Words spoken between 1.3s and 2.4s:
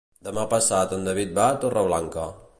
va a Torreblanca.